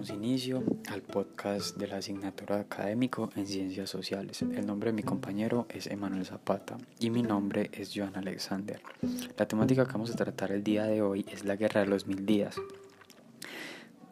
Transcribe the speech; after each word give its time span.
Damos 0.00 0.16
inicio 0.16 0.64
al 0.88 1.02
podcast 1.02 1.76
de 1.76 1.86
la 1.86 1.98
asignatura 1.98 2.58
académico 2.58 3.28
en 3.36 3.46
Ciencias 3.46 3.90
Sociales. 3.90 4.40
El 4.40 4.64
nombre 4.64 4.88
de 4.88 4.92
mi 4.94 5.02
compañero 5.02 5.66
es 5.68 5.88
Emanuel 5.88 6.24
Zapata 6.24 6.78
y 6.98 7.10
mi 7.10 7.22
nombre 7.22 7.68
es 7.74 7.92
Joan 7.94 8.16
Alexander. 8.16 8.80
La 9.36 9.46
temática 9.46 9.84
que 9.84 9.92
vamos 9.92 10.10
a 10.10 10.16
tratar 10.16 10.52
el 10.52 10.64
día 10.64 10.84
de 10.84 11.02
hoy 11.02 11.26
es 11.30 11.44
la 11.44 11.56
Guerra 11.56 11.82
de 11.82 11.88
los 11.88 12.06
Mil 12.06 12.24
Días. 12.24 12.56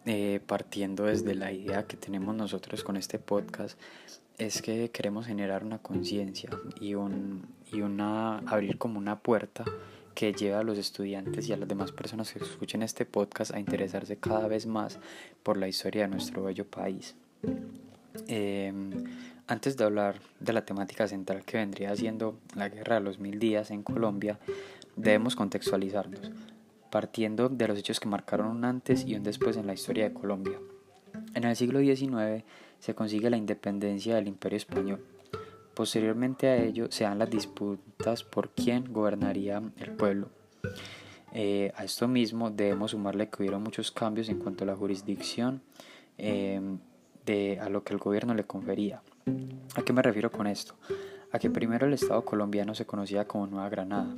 Eh, 0.04 0.40
partiendo 0.46 1.04
desde 1.04 1.34
la 1.34 1.52
idea 1.52 1.86
que 1.86 1.96
tenemos 1.96 2.34
nosotros 2.34 2.84
con 2.84 2.98
este 2.98 3.18
podcast, 3.18 3.80
es 4.36 4.60
que 4.60 4.90
queremos 4.90 5.24
generar 5.24 5.64
una 5.64 5.78
conciencia 5.78 6.50
y, 6.82 6.96
un, 6.96 7.46
y 7.72 7.80
una, 7.80 8.40
abrir 8.40 8.76
como 8.76 8.98
una 8.98 9.20
puerta 9.20 9.64
que 10.18 10.32
lleva 10.32 10.58
a 10.58 10.64
los 10.64 10.78
estudiantes 10.78 11.48
y 11.48 11.52
a 11.52 11.56
las 11.56 11.68
demás 11.68 11.92
personas 11.92 12.32
que 12.32 12.40
escuchen 12.40 12.82
este 12.82 13.04
podcast 13.06 13.54
a 13.54 13.60
interesarse 13.60 14.16
cada 14.16 14.48
vez 14.48 14.66
más 14.66 14.98
por 15.44 15.56
la 15.56 15.68
historia 15.68 16.02
de 16.02 16.08
nuestro 16.08 16.42
bello 16.42 16.66
país. 16.66 17.14
Em, 18.26 18.90
antes 19.46 19.76
de 19.76 19.84
hablar 19.84 20.16
de 20.40 20.52
la 20.52 20.64
temática 20.64 21.06
central 21.06 21.44
que 21.44 21.58
vendría 21.58 21.94
siendo 21.94 22.36
la 22.56 22.68
guerra 22.68 22.96
de 22.96 23.02
los 23.02 23.20
mil 23.20 23.38
días 23.38 23.70
en 23.70 23.84
Colombia, 23.84 24.40
debemos 24.96 25.36
contextualizarnos, 25.36 26.32
partiendo 26.90 27.48
de 27.48 27.68
los 27.68 27.78
hechos 27.78 28.00
que 28.00 28.08
marcaron 28.08 28.48
un 28.48 28.64
antes 28.64 29.06
y 29.06 29.14
un 29.14 29.22
después 29.22 29.56
en 29.56 29.68
la 29.68 29.74
historia 29.74 30.08
de 30.08 30.14
Colombia. 30.14 30.58
En 31.34 31.44
el 31.44 31.54
siglo 31.54 31.78
XIX 31.78 32.42
se 32.80 32.94
consigue 32.96 33.30
la 33.30 33.36
independencia 33.36 34.16
del 34.16 34.26
Imperio 34.26 34.56
Español 34.56 35.00
Posteriormente 35.78 36.48
a 36.48 36.56
ello 36.56 36.90
se 36.90 37.04
dan 37.04 37.20
las 37.20 37.30
disputas 37.30 38.24
por 38.24 38.50
quién 38.50 38.92
gobernaría 38.92 39.62
el 39.76 39.92
pueblo. 39.92 40.28
Eh, 41.32 41.70
a 41.76 41.84
esto 41.84 42.08
mismo 42.08 42.50
debemos 42.50 42.90
sumarle 42.90 43.30
que 43.30 43.44
hubieron 43.44 43.62
muchos 43.62 43.92
cambios 43.92 44.28
en 44.28 44.40
cuanto 44.40 44.64
a 44.64 44.66
la 44.66 44.74
jurisdicción 44.74 45.62
em, 46.16 46.80
de, 47.24 47.60
a 47.60 47.68
lo 47.68 47.84
que 47.84 47.92
el 47.92 48.00
gobierno 48.00 48.34
le 48.34 48.42
confería. 48.42 49.02
¿A 49.76 49.82
qué 49.82 49.92
me 49.92 50.02
refiero 50.02 50.32
con 50.32 50.48
esto? 50.48 50.74
A 51.30 51.38
que 51.38 51.48
primero 51.48 51.86
el 51.86 51.92
Estado 51.92 52.24
colombiano 52.24 52.74
se 52.74 52.84
conocía 52.84 53.28
como 53.28 53.46
Nueva 53.46 53.68
Granada, 53.68 54.16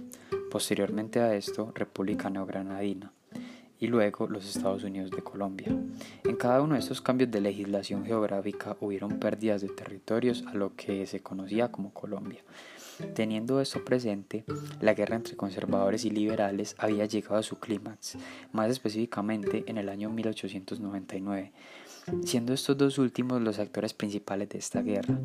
posteriormente 0.50 1.20
a 1.20 1.34
esto 1.34 1.72
República 1.74 2.30
Neogranadina 2.30 3.12
y 3.80 3.86
luego 3.86 4.28
los 4.28 4.46
Estados 4.46 4.84
Unidos 4.84 5.10
de 5.10 5.22
Colombia. 5.22 5.74
En 6.24 6.36
cada 6.36 6.60
uno 6.60 6.74
de 6.74 6.80
estos 6.80 7.00
cambios 7.00 7.30
de 7.30 7.40
legislación 7.40 8.04
geográfica 8.04 8.76
hubieron 8.80 9.18
pérdidas 9.18 9.62
de 9.62 9.68
territorios 9.68 10.44
a 10.46 10.54
lo 10.54 10.76
que 10.76 11.06
se 11.06 11.20
conocía 11.20 11.72
como 11.72 11.92
Colombia. 11.92 12.44
Teniendo 13.14 13.60
esto 13.60 13.82
presente, 13.82 14.44
la 14.80 14.92
guerra 14.92 15.16
entre 15.16 15.34
conservadores 15.34 16.04
y 16.04 16.10
liberales 16.10 16.76
había 16.78 17.06
llegado 17.06 17.36
a 17.36 17.42
su 17.42 17.58
clímax, 17.58 18.18
más 18.52 18.70
específicamente 18.70 19.64
en 19.66 19.78
el 19.78 19.88
año 19.88 20.10
1899, 20.10 21.52
siendo 22.24 22.52
estos 22.52 22.76
dos 22.76 22.98
últimos 22.98 23.40
los 23.40 23.58
actores 23.58 23.94
principales 23.94 24.48
de 24.48 24.58
esta 24.58 24.82
guerra. 24.82 25.18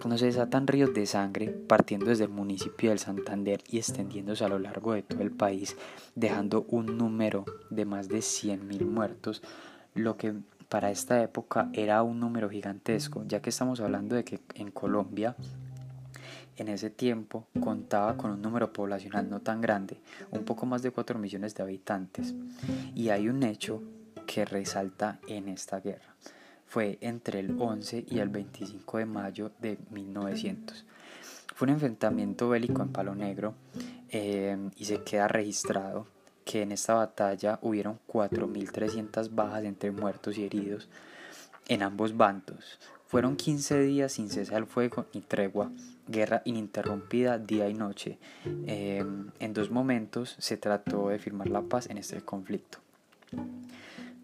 Cuando 0.00 0.18
se 0.18 0.26
desatan 0.26 0.66
ríos 0.66 0.94
de 0.94 1.06
sangre, 1.06 1.48
partiendo 1.48 2.06
desde 2.06 2.24
el 2.24 2.30
municipio 2.30 2.90
del 2.90 2.98
Santander 2.98 3.62
y 3.68 3.78
extendiéndose 3.78 4.44
a 4.44 4.48
lo 4.48 4.58
largo 4.58 4.92
de 4.92 5.02
todo 5.02 5.22
el 5.22 5.30
país, 5.30 5.76
dejando 6.14 6.64
un 6.68 6.98
número 6.98 7.44
de 7.70 7.84
más 7.84 8.08
de 8.08 8.18
100.000 8.18 8.84
muertos, 8.84 9.42
lo 9.94 10.16
que 10.16 10.34
para 10.68 10.90
esta 10.90 11.22
época 11.22 11.68
era 11.72 12.02
un 12.02 12.20
número 12.20 12.48
gigantesco, 12.48 13.24
ya 13.26 13.42
que 13.42 13.50
estamos 13.50 13.80
hablando 13.80 14.14
de 14.14 14.24
que 14.24 14.40
en 14.54 14.70
Colombia 14.70 15.34
en 16.56 16.68
ese 16.68 16.90
tiempo 16.90 17.46
contaba 17.60 18.16
con 18.16 18.30
un 18.30 18.42
número 18.42 18.72
poblacional 18.72 19.28
no 19.30 19.40
tan 19.40 19.60
grande, 19.60 19.98
un 20.30 20.44
poco 20.44 20.66
más 20.66 20.82
de 20.82 20.90
4 20.90 21.18
millones 21.18 21.54
de 21.54 21.62
habitantes. 21.62 22.34
Y 22.94 23.08
hay 23.08 23.28
un 23.28 23.42
hecho 23.42 23.82
que 24.30 24.44
resalta 24.44 25.18
en 25.26 25.48
esta 25.48 25.80
guerra. 25.80 26.14
Fue 26.68 26.98
entre 27.00 27.40
el 27.40 27.60
11 27.60 28.04
y 28.08 28.20
el 28.20 28.28
25 28.28 28.98
de 28.98 29.04
mayo 29.04 29.50
de 29.58 29.76
1900. 29.90 30.84
Fue 31.56 31.66
un 31.66 31.74
enfrentamiento 31.74 32.48
bélico 32.48 32.80
en 32.80 32.92
Palo 32.92 33.16
Negro 33.16 33.54
eh, 34.08 34.56
y 34.76 34.84
se 34.84 35.02
queda 35.02 35.26
registrado 35.26 36.06
que 36.44 36.62
en 36.62 36.70
esta 36.70 36.94
batalla 36.94 37.58
hubieron 37.60 37.98
4.300 38.06 39.34
bajas 39.34 39.64
entre 39.64 39.90
muertos 39.90 40.38
y 40.38 40.44
heridos 40.44 40.88
en 41.66 41.82
ambos 41.82 42.16
bandos. 42.16 42.78
Fueron 43.08 43.34
15 43.34 43.80
días 43.80 44.12
sin 44.12 44.30
cesar 44.30 44.58
el 44.58 44.66
fuego 44.66 45.06
ni 45.12 45.22
tregua, 45.22 45.72
guerra 46.06 46.42
ininterrumpida 46.44 47.38
día 47.38 47.68
y 47.68 47.74
noche. 47.74 48.20
Eh, 48.64 49.04
en 49.40 49.54
dos 49.54 49.72
momentos 49.72 50.36
se 50.38 50.56
trató 50.56 51.08
de 51.08 51.18
firmar 51.18 51.48
la 51.48 51.62
paz 51.62 51.90
en 51.90 51.98
este 51.98 52.20
conflicto. 52.20 52.78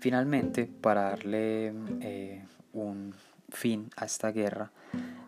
Finalmente, 0.07 0.67
para 0.67 1.11
darle 1.11 1.75
eh, 2.01 2.45
un 2.75 3.13
fin 3.49 3.91
a 3.97 4.05
esta 4.05 4.31
guerra, 4.31 4.71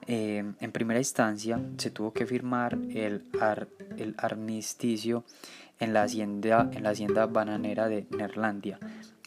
eh, 0.07 0.53
en 0.61 0.71
primera 0.71 1.01
instancia 1.01 1.61
se 1.79 1.91
tuvo 1.91 2.13
que 2.13 2.27
firmar 2.27 2.79
el, 2.95 3.25
armisticio 4.19 5.25
en 5.81 5.93
la, 5.93 6.05
hacienda, 6.05 6.71
en 6.73 6.85
la 6.85 6.91
hacienda 6.91 7.27
bananera 7.27 7.89
de 7.89 8.07
Neerlandia, 8.17 8.79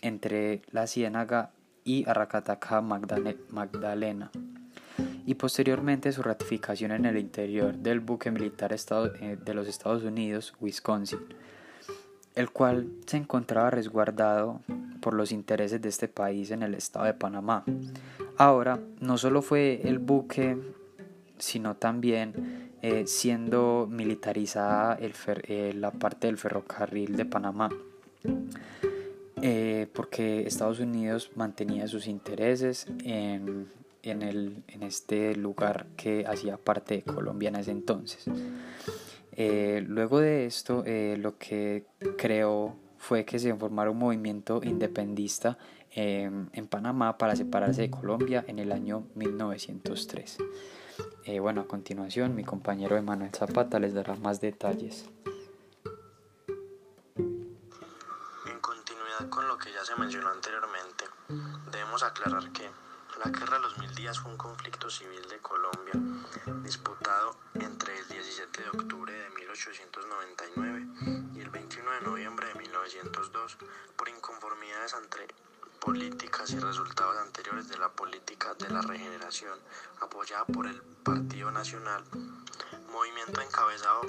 entre 0.01 0.61
la 0.71 0.87
Ciénaga 0.87 1.51
y 1.83 2.07
Arracataca 2.07 2.79
Magdalena, 2.79 4.31
y 5.25 5.33
posteriormente 5.33 6.13
su 6.13 6.23
ratificación 6.23 6.93
en 6.93 7.05
el 7.05 7.17
interior 7.17 7.75
del 7.75 7.99
buque 7.99 8.31
militar 8.31 8.73
eh, 8.73 9.37
de 9.43 9.53
los 9.53 9.67
Estados 9.67 10.03
Unidos, 10.03 10.53
Wisconsin, 10.61 11.19
el 12.35 12.51
cual 12.51 12.87
se 13.05 13.17
encontraba 13.17 13.69
resguardado 13.69 14.61
por 15.01 15.13
los 15.13 15.31
intereses 15.31 15.81
de 15.81 15.89
este 15.89 16.07
país 16.07 16.51
en 16.51 16.63
el 16.63 16.75
estado 16.75 17.05
de 17.05 17.13
Panamá. 17.13 17.65
Ahora, 18.37 18.79
no 18.99 19.17
solo 19.17 19.41
fue 19.41 19.81
el 19.83 19.99
buque, 19.99 20.57
sino 21.37 21.75
también 21.75 22.71
eh, 22.83 23.05
siendo 23.05 23.87
militarizada 23.89 24.97
eh, 24.99 25.73
la 25.75 25.91
parte 25.91 26.27
del 26.27 26.37
ferrocarril 26.37 27.15
de 27.15 27.25
Panamá, 27.25 27.69
eh, 29.41 29.87
porque 29.93 30.47
Estados 30.47 30.79
Unidos 30.79 31.31
mantenía 31.35 31.87
sus 31.87 32.07
intereses 32.07 32.87
en, 33.03 33.67
en, 34.03 34.21
el, 34.21 34.63
en 34.67 34.83
este 34.83 35.35
lugar 35.35 35.87
que 35.97 36.25
hacía 36.27 36.57
parte 36.57 36.95
de 36.95 37.01
Colombia 37.03 37.49
en 37.49 37.57
ese 37.57 37.71
entonces. 37.71 38.25
luego 39.37 40.19
de 40.19 40.45
esto, 40.45 40.83
lo 41.17 41.37
que 41.37 41.85
creó 42.17 42.75
fue 43.01 43.25
que 43.25 43.39
se 43.39 43.53
formara 43.55 43.89
un 43.89 43.97
movimiento 43.97 44.61
independista 44.63 45.57
em, 45.89 46.49
en 46.53 46.67
Panamá 46.67 47.17
para 47.17 47.35
separarse 47.35 47.81
de 47.81 47.89
Colombia 47.89 48.45
en 48.47 48.59
el 48.59 48.71
año 48.71 49.07
1903. 49.15 50.37
Eh, 51.25 51.39
bueno, 51.39 51.61
a 51.61 51.67
continuación 51.67 52.35
mi 52.35 52.43
compañero 52.43 52.95
Emanuel 52.95 53.31
Zapata 53.33 53.79
les 53.79 53.95
dará 53.95 54.15
más 54.17 54.39
detalles. 54.39 55.09
En 58.45 58.59
continuidad 58.61 59.29
con 59.29 59.47
lo 59.47 59.57
que 59.57 59.71
ya 59.73 59.83
se 59.83 59.95
mencionó 59.95 60.29
anteriormente, 60.29 61.05
debemos 61.71 62.03
aclarar 62.03 62.51
que 62.51 62.69
la 63.17 63.29
Guerra 63.31 63.57
de 63.57 63.63
los 63.63 63.77
Mil 63.77 63.93
Días 63.95 64.19
fue 64.19 64.31
un 64.31 64.37
conflicto 64.37 64.89
civil 64.89 65.21
de 65.29 65.39
Colombia 65.39 65.93
disputado 66.63 67.35
entre 67.55 67.97
el 67.97 68.07
17 68.07 68.61
de 68.63 68.69
octubre 68.69 69.13
de 69.13 69.29
1899 69.31 70.87
y 71.35 71.39
el 71.41 71.49
21 71.49 71.91
de 71.91 72.01
noviembre 72.01 72.47
de 72.47 72.55
1902 72.55 73.57
por 73.95 74.09
inconformidades 74.09 74.93
entre 74.93 75.27
políticas 75.79 76.51
y 76.51 76.59
resultados 76.59 77.17
anteriores 77.17 77.67
de 77.67 77.77
la 77.77 77.89
política 77.89 78.53
de 78.55 78.69
la 78.69 78.81
regeneración 78.81 79.59
apoyada 79.99 80.45
por 80.45 80.67
el 80.67 80.81
Partido 81.03 81.51
Nacional, 81.51 82.03
movimiento 82.91 83.41
encabezado 83.41 84.01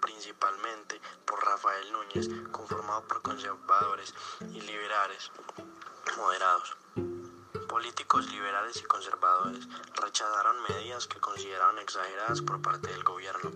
principalmente 0.00 1.00
por 1.24 1.44
Rafael 1.44 1.92
Núñez, 1.92 2.28
conformado 2.52 3.06
por 3.08 3.22
conservadores 3.22 4.14
y 4.52 4.60
liberales 4.60 5.30
moderados. 6.16 6.76
Políticos 7.76 8.26
liberales 8.30 8.78
y 8.78 8.84
conservadores 8.84 9.68
rechazaron 10.00 10.62
medidas 10.62 11.06
que 11.06 11.20
consideraron 11.20 11.78
exageradas 11.78 12.40
por 12.40 12.62
parte 12.62 12.88
del 12.88 13.04
gobierno. 13.04 13.52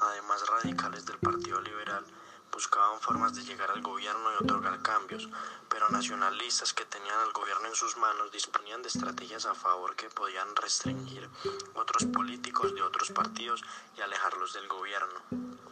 Además, 0.00 0.44
radicales 0.48 1.06
del 1.06 1.18
Partido 1.18 1.60
Liberal 1.60 2.04
buscaban 2.50 3.00
formas 3.00 3.32
de 3.36 3.44
llegar 3.44 3.70
al 3.70 3.80
gobierno 3.80 4.28
y 4.32 4.42
otorgar 4.42 4.82
cambios, 4.82 5.28
pero 5.68 5.88
nacionalistas 5.88 6.72
que 6.72 6.84
tenían 6.84 7.20
al 7.20 7.32
gobierno 7.32 7.68
en 7.68 7.76
sus 7.76 7.96
manos 7.96 8.32
disponían 8.32 8.82
de 8.82 8.88
estrategias 8.88 9.46
a 9.46 9.54
favor 9.54 9.94
que 9.94 10.10
podían 10.10 10.56
restringir 10.56 11.30
otros 11.74 12.06
políticos 12.06 12.74
de 12.74 12.82
otros 12.82 13.12
partidos 13.12 13.62
y 13.96 14.00
alejarlos 14.00 14.52
del 14.52 14.66
gobierno. 14.66 15.69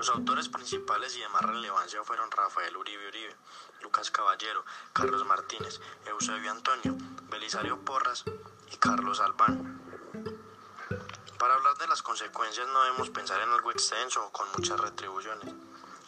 Los 0.00 0.08
autores 0.08 0.48
principales 0.48 1.14
y 1.18 1.20
de 1.20 1.28
más 1.28 1.42
relevancia 1.42 2.02
fueron 2.04 2.30
Rafael 2.30 2.74
Uribe 2.74 3.06
Uribe, 3.08 3.36
Lucas 3.82 4.10
Caballero, 4.10 4.64
Carlos 4.94 5.26
Martínez, 5.26 5.78
Eusebio 6.06 6.50
Antonio, 6.50 6.96
Belisario 7.24 7.78
Porras 7.84 8.24
y 8.72 8.78
Carlos 8.78 9.20
Albán. 9.20 9.78
Para 11.38 11.52
hablar 11.52 11.76
de 11.76 11.86
las 11.86 12.00
consecuencias 12.00 12.66
no 12.68 12.82
debemos 12.84 13.10
pensar 13.10 13.42
en 13.42 13.50
algo 13.50 13.72
extenso 13.72 14.24
o 14.24 14.32
con 14.32 14.50
muchas 14.52 14.80
retribuciones. 14.80 15.52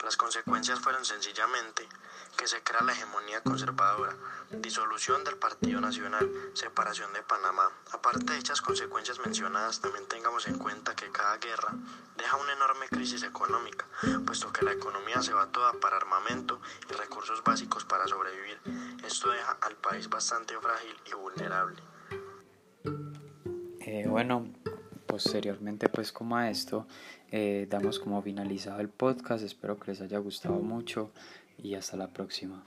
Las 0.02 0.16
consecuencias 0.16 0.80
fueron 0.80 1.04
sencillamente 1.04 1.86
que 2.42 2.48
se 2.48 2.60
crea 2.60 2.82
la 2.82 2.90
hegemonía 2.90 3.40
conservadora, 3.40 4.16
disolución 4.50 5.22
del 5.22 5.36
Partido 5.36 5.80
Nacional, 5.80 6.28
separación 6.54 7.12
de 7.12 7.22
Panamá. 7.22 7.70
Aparte 7.92 8.32
de 8.32 8.34
dichas 8.34 8.60
consecuencias 8.60 9.20
mencionadas, 9.24 9.80
también 9.80 10.08
tengamos 10.08 10.48
en 10.48 10.58
cuenta 10.58 10.96
que 10.96 11.08
cada 11.12 11.36
guerra 11.36 11.72
deja 12.16 12.36
una 12.38 12.52
enorme 12.52 12.88
crisis 12.88 13.22
económica, 13.22 13.86
puesto 14.26 14.52
que 14.52 14.64
la 14.64 14.72
economía 14.72 15.22
se 15.22 15.32
va 15.32 15.52
toda 15.52 15.72
para 15.74 15.98
armamento 15.98 16.60
y 16.90 16.94
recursos 16.94 17.44
básicos 17.44 17.84
para 17.84 18.08
sobrevivir. 18.08 18.58
Esto 19.06 19.30
deja 19.30 19.56
al 19.60 19.76
país 19.76 20.08
bastante 20.08 20.58
frágil 20.58 20.96
y 21.06 21.14
vulnerable. 21.14 21.80
Eh, 23.82 24.06
bueno, 24.08 24.48
posteriormente 25.06 25.88
pues 25.88 26.10
como 26.10 26.36
a 26.36 26.50
esto 26.50 26.88
eh, 27.30 27.68
damos 27.70 28.00
como 28.00 28.20
finalizado 28.20 28.80
el 28.80 28.88
podcast. 28.88 29.44
Espero 29.44 29.78
que 29.78 29.92
les 29.92 30.00
haya 30.00 30.18
gustado 30.18 30.56
mucho 30.56 31.12
y 31.62 31.74
hasta 31.74 31.96
la 31.96 32.08
próxima. 32.08 32.66